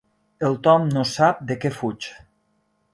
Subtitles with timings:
[0.47, 2.11] El Tom no sap de què fuig.